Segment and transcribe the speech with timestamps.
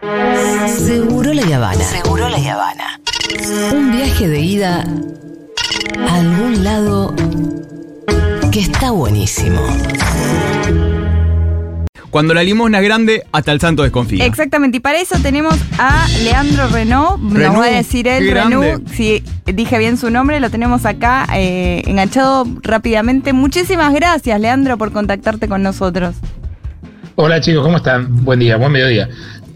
[0.00, 1.84] Seguro la Habana.
[1.84, 3.00] Seguro la Habana.
[3.72, 4.84] Un viaje de ida
[6.06, 7.14] a algún lado
[8.52, 9.60] que está buenísimo.
[12.10, 14.24] Cuando la limosna es grande, hasta el santo desconfía.
[14.24, 18.88] Exactamente, y para eso tenemos a Leandro Renault, nos Renault, va a decir él, Renault,
[18.88, 23.34] si dije bien su nombre, lo tenemos acá eh, enganchado rápidamente.
[23.34, 26.14] Muchísimas gracias, Leandro, por contactarte con nosotros.
[27.20, 28.24] Hola chicos, ¿cómo están?
[28.24, 29.08] Buen día, buen mediodía.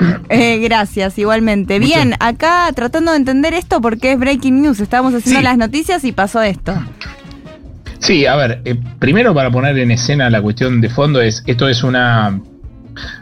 [0.28, 1.78] Eh, gracias, igualmente.
[1.78, 5.44] Bien, acá tratando de entender esto porque es breaking news, estábamos haciendo Sí.
[5.44, 6.74] las noticias y pasó esto.
[7.98, 11.68] Sí, a ver, eh, primero para poner en escena la cuestión de fondo es, esto
[11.68, 12.40] es una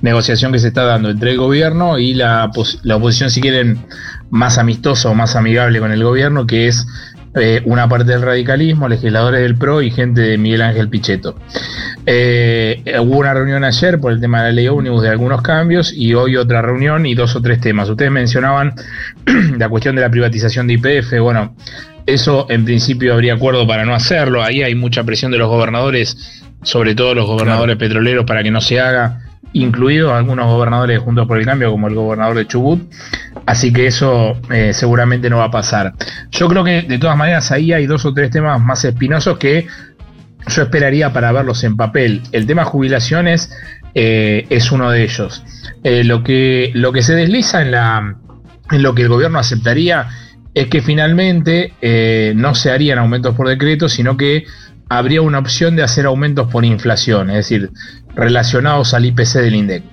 [0.00, 2.50] negociación que se está dando entre el gobierno y la,
[2.82, 3.84] la oposición, si quieren,
[4.30, 6.86] más amistosa o más amigable con el gobierno, que es
[7.34, 11.36] eh, una parte del radicalismo, legisladores del PRO y gente de Miguel Ángel Pichetto.
[12.04, 15.92] Eh, hubo una reunión ayer por el tema de la ley ómnibus de algunos cambios
[15.94, 17.88] y hoy otra reunión y dos o tres temas.
[17.88, 18.74] Ustedes mencionaban
[19.58, 21.20] la cuestión de la privatización de IPF.
[21.20, 21.54] Bueno,
[22.06, 24.42] eso en principio habría acuerdo para no hacerlo.
[24.42, 28.60] Ahí hay mucha presión de los gobernadores, sobre todo los gobernadores petroleros, para que no
[28.60, 29.20] se haga,
[29.52, 32.82] incluidos algunos gobernadores Juntos por el Cambio, como el gobernador de Chubut.
[33.46, 35.94] Así que eso eh, seguramente no va a pasar.
[36.30, 39.66] Yo creo que de todas maneras ahí hay dos o tres temas más espinosos que
[40.48, 42.22] yo esperaría para verlos en papel.
[42.32, 43.52] El tema jubilaciones
[43.94, 45.44] eh, es uno de ellos.
[45.84, 48.16] Eh, lo, que, lo que se desliza en, la,
[48.70, 50.08] en lo que el gobierno aceptaría
[50.54, 54.44] es que finalmente eh, no se harían aumentos por decreto, sino que
[54.88, 57.70] habría una opción de hacer aumentos por inflación, es decir,
[58.14, 59.84] relacionados al IPC del INDEC.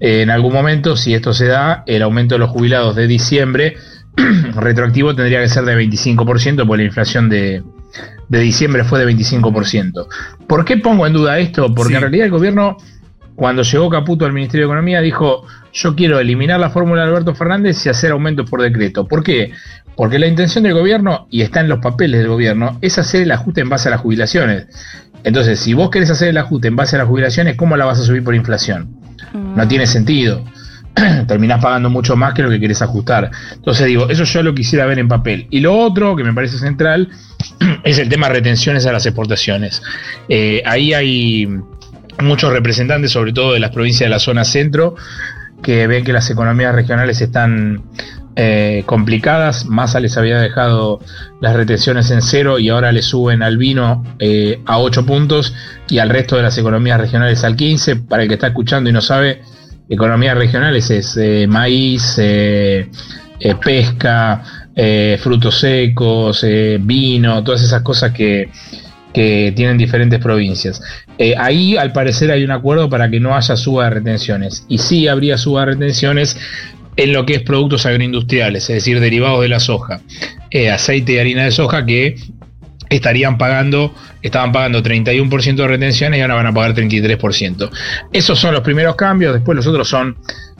[0.00, 3.76] En algún momento, si esto se da, el aumento de los jubilados de diciembre
[4.54, 7.62] retroactivo tendría que ser de 25%, porque la inflación de,
[8.28, 10.06] de diciembre fue de 25%.
[10.46, 11.74] ¿Por qué pongo en duda esto?
[11.74, 11.94] Porque Sí.
[11.96, 12.76] en realidad el gobierno,
[13.34, 17.34] cuando llegó Caputo al Ministerio de Economía, dijo, yo quiero eliminar la fórmula de Alberto
[17.34, 19.06] Fernández y hacer aumentos por decreto.
[19.06, 19.52] ¿Por qué?
[19.96, 23.30] Porque la intención del gobierno, y está en los papeles del gobierno, es hacer el
[23.32, 24.66] ajuste en base a las jubilaciones.
[25.24, 27.98] Entonces, si vos querés hacer el ajuste en base a las jubilaciones, ¿cómo la vas
[27.98, 28.96] a subir por inflación?
[29.32, 30.44] No tiene sentido.
[31.26, 33.30] Terminás pagando mucho más que lo que querés ajustar.
[33.52, 35.46] Entonces digo, eso yo lo quisiera ver en papel.
[35.50, 37.08] Y lo otro que me parece central
[37.84, 39.82] es el tema retenciones a las exportaciones.
[40.28, 41.48] Eh, ahí hay
[42.22, 44.94] muchos representantes, sobre todo de las provincias de la zona centro,
[45.62, 47.82] que ven que las economías regionales están
[48.36, 49.66] eh, complicadas.
[49.66, 51.00] Massa les había dejado
[51.40, 55.54] las retenciones en cero y ahora le suben al vino eh, a 8 puntos
[55.88, 57.96] y al resto de las economías regionales al 15.
[57.96, 59.42] Para el que está escuchando y no sabe,
[59.88, 62.88] economías regionales es eh, maíz, eh,
[63.40, 64.42] eh, pesca,
[65.20, 66.44] frutos secos,
[66.80, 68.48] vino, todas esas cosas que,
[69.12, 70.82] que tienen diferentes provincias.
[71.38, 74.64] Ahí al parecer hay un acuerdo para que no haya suba de retenciones.
[74.68, 76.36] Y sí habría suba de retenciones
[76.96, 80.00] en lo que es productos agroindustriales, es decir, derivados de la soja,
[80.72, 82.16] aceite y harina de soja que
[82.88, 87.70] estarían pagando, estaban pagando 31% de retenciones y ahora van a pagar 33%.
[88.12, 90.16] Esos son los primeros cambios, después los otros son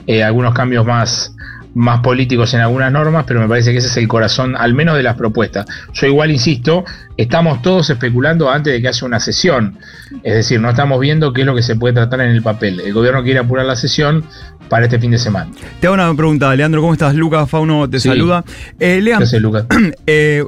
[0.07, 1.33] eh, algunos cambios más,
[1.73, 4.95] más políticos en algunas normas, pero me parece que ese es el corazón, al menos
[4.97, 5.65] de las propuestas.
[5.93, 6.83] Yo igual insisto,
[7.17, 9.77] estamos todos especulando antes de que haya una sesión,
[10.23, 12.79] es decir, no estamos viendo qué es lo que se puede tratar en el papel.
[12.79, 14.23] El gobierno quiere apurar la sesión
[14.69, 15.51] para este fin de semana.
[15.79, 17.13] Te hago una pregunta, Leandro, ¿cómo estás?
[17.13, 18.09] Lucas Fauno te Sí.
[18.09, 18.43] saluda.
[18.79, 19.65] Eh, Lea, Gracias, Lucas.
[20.07, 20.43] eh,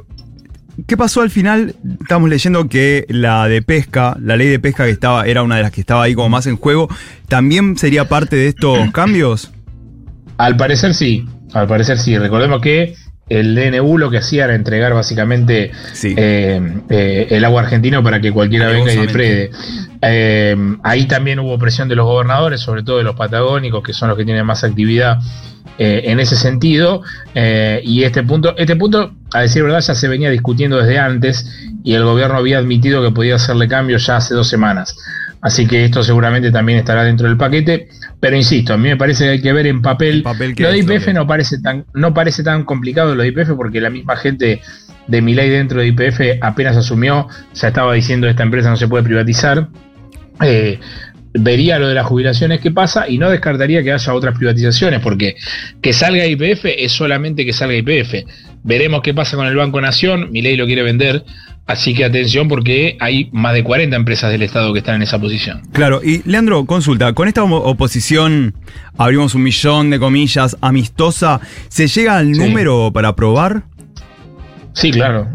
[0.86, 1.74] ¿qué pasó al final?
[2.00, 5.62] Estamos leyendo que la de pesca, la ley de pesca que estaba, era una de
[5.62, 6.88] las que estaba ahí como más en juego,
[7.28, 9.52] ¿también sería parte de estos cambios?
[10.36, 12.16] Al parecer sí, al parecer sí.
[12.16, 12.94] Recordemos que
[13.28, 16.14] el DNU lo que hacía era entregar básicamente Sí.
[16.16, 19.50] eh, eh, el agua argentino para que cualquiera venga y deprede.
[20.02, 24.08] Eh, ahí también hubo presión de los gobernadores, sobre todo de los patagónicos, que son
[24.08, 25.18] los que tienen más actividad
[25.80, 27.02] en ese sentido.
[27.34, 31.46] Y este punto, este punto, a decir verdad, ya se venía discutiendo desde antes
[31.84, 34.96] y el gobierno había admitido que podía hacerle cambios ya hace dos semanas.
[35.40, 37.88] Así que esto seguramente también estará dentro del paquete.
[38.20, 40.22] Pero insisto, a mí me parece que hay que ver en papel.
[40.22, 43.28] Papel qué lo de IPF que- no parece tan, no parece tan complicado lo de
[43.28, 44.60] IPF porque la misma gente
[45.06, 48.88] de mi ley dentro de IPF apenas asumió, ya estaba diciendo esta empresa no se
[48.88, 49.68] puede privatizar.
[50.42, 50.78] Eh,
[51.40, 55.36] vería lo de las jubilaciones que pasa y no descartaría que haya otras privatizaciones, porque
[55.80, 58.14] que salga IPF es solamente que salga IPF.
[58.64, 61.24] Veremos qué pasa con el Banco Nación, mi ley lo quiere vender,
[61.66, 65.18] así que atención porque hay más de 40 empresas del Estado que están en esa
[65.18, 65.62] posición.
[65.72, 68.54] Claro, y Leandro, consulta, con esta oposición,
[68.96, 72.40] abrimos un millón de comillas, amistosa, ¿se llega al Sí.
[72.40, 73.62] número para aprobar?
[74.72, 75.28] Sí, claro.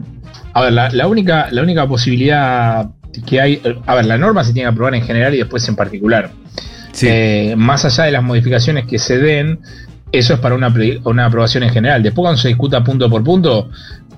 [0.54, 2.88] A ver, la, la única, la única posibilidad
[3.22, 5.76] que hay, a ver, la norma se tiene que aprobar en general y después en
[5.76, 6.32] particular.
[6.92, 7.08] Sí.
[7.10, 9.60] Eh, más allá de las modificaciones que se den,
[10.12, 10.74] eso es para una,
[11.06, 12.04] una aprobación en general.
[12.04, 13.70] Después cuando se discuta punto por punto,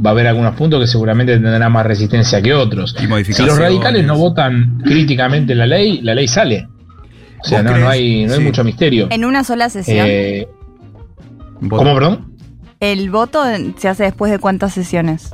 [0.06, 2.96] va a haber algunos puntos que seguramente tendrán más resistencia que otros.
[3.32, 6.68] Si los radicales no votan críticamente la ley, la ley sale.
[7.42, 9.08] O sea, no, no, hay, no hay mucho misterio.
[9.12, 10.06] En una sola sesión.
[10.10, 10.48] Eh,
[11.70, 12.34] ¿Cómo, perdón?
[12.80, 13.44] ¿El voto
[13.78, 15.34] se hace después de cuántas sesiones?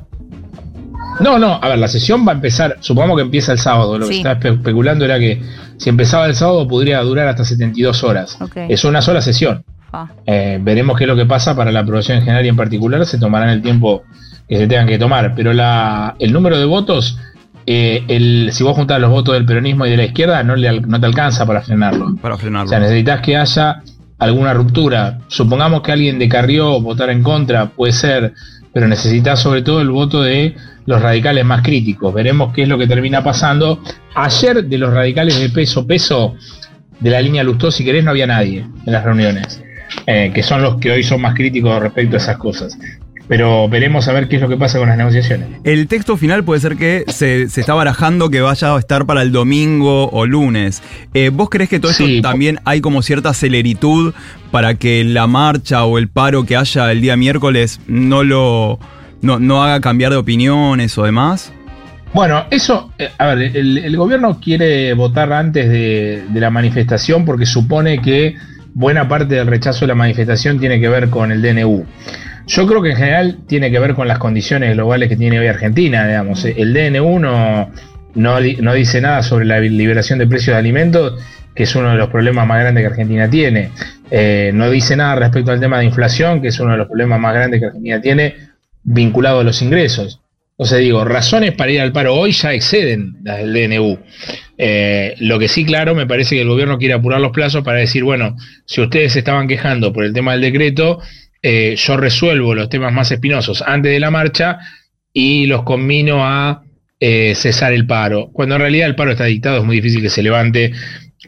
[1.20, 4.08] No, no, a ver, la sesión va a empezar, supongamos que empieza el sábado, lo
[4.08, 5.42] que estaba especulando era que
[5.78, 8.38] si empezaba el sábado podría durar hasta 72 horas.
[8.70, 9.64] Es una sola sesión.
[9.94, 10.08] Ah.
[10.26, 13.06] Eh, veremos qué es lo que pasa para la aprobación en general y en particular,
[13.06, 14.04] se tomarán el tiempo
[14.48, 17.18] que se tengan que tomar, pero la, el número de votos,
[17.66, 20.82] eh, el, si vos juntás los votos del peronismo y de la izquierda, no, le,
[20.82, 22.16] no te alcanza para frenarlo.
[22.22, 22.68] Para frenarlo.
[22.68, 23.82] O sea, necesitas que haya
[24.18, 25.20] alguna ruptura.
[25.28, 28.34] Supongamos que alguien de Carrió votara en contra, puede ser,
[28.72, 30.56] pero necesitas sobre todo el voto de
[30.86, 32.14] los radicales más críticos.
[32.14, 33.82] Veremos qué es lo que termina pasando.
[34.16, 36.36] Ayer de los radicales de peso peso
[37.00, 39.62] de la línea Lustó, si querés, no había nadie en las reuniones,
[40.06, 42.78] eh, que son los que hoy son más críticos respecto a esas cosas.
[43.28, 45.48] Pero veremos a ver qué es lo que pasa con las negociaciones.
[45.64, 49.32] El texto final puede ser que se, está barajando que vaya a estar para el
[49.32, 50.84] domingo o lunes.
[51.14, 54.14] Eh, ¿Vos crees que todo esto también hay como cierta celeritud
[54.52, 58.80] para que la marcha o el paro que haya el día miércoles no lo
[59.22, 61.54] no, no haga cambiar de opiniones o demás?
[62.14, 68.02] Bueno, eso, eh, a ver, el, gobierno quiere votar antes de, la manifestación porque supone
[68.02, 68.36] que
[68.74, 71.86] buena parte del rechazo de la manifestación tiene que ver con el DNU.
[72.48, 75.48] Yo creo que en general tiene que ver con las condiciones globales que tiene hoy
[75.48, 76.44] Argentina, digamos.
[76.44, 77.72] El DNU no,
[78.16, 81.24] no, dice nada sobre la liberación de precios de alimentos,
[81.56, 83.72] que es uno de los problemas más grandes que Argentina tiene.
[84.10, 87.22] Eh, no dice nada respecto al tema de inflación, que es uno de los problemas
[87.22, 88.51] más grandes que Argentina tiene
[88.84, 90.20] vinculado a los ingresos.
[90.58, 93.98] O sea, digo, razones para ir al paro hoy ya exceden las del DNU.
[94.60, 97.80] Eh, lo que sí, claro, me parece que el gobierno quiere apurar los plazos para
[97.80, 101.00] decir, bueno, si ustedes se estaban quejando por el tema del decreto,
[101.42, 104.60] eh, yo resuelvo los temas más espinosos antes de la marcha
[105.12, 106.64] y los combino a
[107.00, 108.30] eh, cesar el paro.
[108.32, 110.74] Cuando en realidad el paro está dictado, es muy difícil que se levante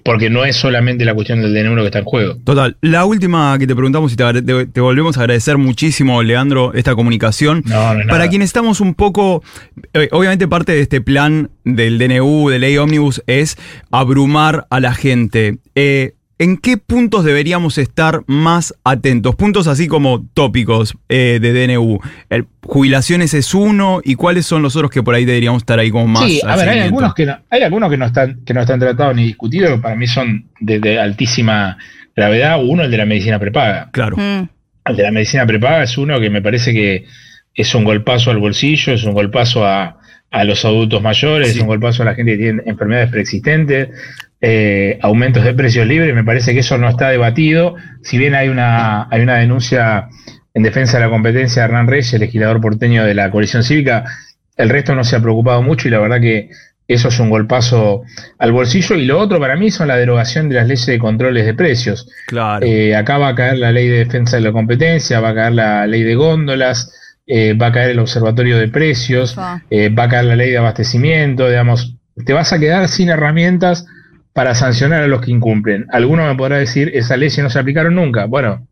[0.03, 2.35] porque no es solamente la cuestión del DNU que está en juego.
[2.43, 2.77] Total.
[2.81, 7.63] La última que te preguntamos y te, volvemos a agradecer muchísimo, Leandro, esta comunicación.
[7.65, 9.43] No, no, Para quienes estamos un poco,
[9.93, 13.57] eh, obviamente parte de este plan del DNU, de ley ómnibus, es
[13.91, 15.59] abrumar a la gente.
[15.75, 19.35] Eh, ¿En qué puntos deberíamos estar más atentos?
[19.35, 21.99] Puntos así como tópicos eh, de DNU.
[22.29, 25.91] El, jubilaciones es uno y cuáles son los otros que por ahí deberíamos estar ahí
[25.91, 26.25] como más.
[26.25, 28.79] Sí, a ver, hay algunos que no, hay algunos que no están que no están
[28.79, 31.77] tratados ni discutidos que para mí son de, altísima
[32.15, 32.57] gravedad.
[32.63, 33.89] Uno el de la medicina prepaga.
[33.91, 34.17] Claro.
[34.17, 34.49] Mm.
[34.85, 37.05] El de la medicina prepaga es uno que me parece que
[37.53, 39.99] es un golpazo al bolsillo, es un golpazo a,
[40.45, 43.89] los adultos mayores, es un golpazo a la gente que tiene enfermedades preexistentes,
[44.45, 48.49] eh, aumentos de precios libres, me parece que eso no está debatido, si bien hay
[48.49, 50.09] una, hay una denuncia
[50.53, 54.03] en defensa de la competencia de Hernán Reyes, el legislador porteño de la coalición cívica,
[54.57, 56.49] el resto no se ha preocupado mucho y la verdad que
[56.89, 58.01] eso es un golpazo
[58.37, 58.97] al bolsillo.
[58.97, 62.09] Y lo otro para mí son la derogación de las leyes de controles de precios.
[62.27, 62.65] Claro.
[62.65, 65.53] Eh, acá va a caer la ley de defensa de la competencia, va a caer
[65.53, 66.93] la ley de góndolas,
[67.25, 71.47] eh, va a caer el observatorio de precios, va a caer la ley de abastecimiento,
[71.47, 71.95] digamos,
[72.25, 73.85] te vas a quedar sin herramientas
[74.33, 75.85] para sancionar a los que incumplen.
[75.91, 78.25] Alguno me podrá decir, esas leyes no se aplicaron nunca.
[78.25, 78.67] Bueno,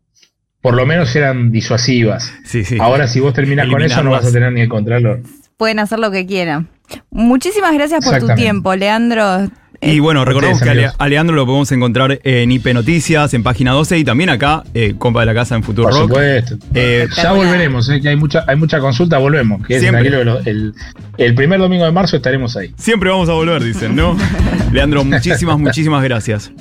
[0.60, 2.32] por lo menos eran disuasivas.
[2.44, 2.78] Sí, sí.
[2.80, 5.22] Ahora si vos terminas con eso no vas a tener ni el contralor.
[5.56, 6.68] Pueden hacer lo que quieran.
[7.10, 9.48] Muchísimas gracias por tu tiempo, Leandro.
[9.84, 13.98] Y bueno, recordemos que a Leandro lo podemos encontrar en IP Noticias, en página 12
[13.98, 16.56] y también acá, eh, compa de la casa en Futuro Por supuesto.
[16.72, 19.66] Eh, ya volveremos, eh, que hay mucha, hay mucha consulta, volvemos.
[19.66, 20.74] Que el,
[21.18, 22.72] el, primer domingo de marzo estaremos ahí.
[22.76, 24.16] Siempre vamos a volver, dicen, ¿no?
[24.72, 26.52] Leandro, muchísimas, muchísimas gracias.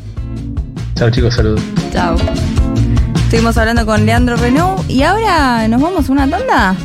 [0.96, 1.62] Chao chicos, saludos.
[1.94, 2.16] Chao.
[3.16, 6.76] Estuvimos hablando con Leandro Renault y ahora nos vamos a una tanda.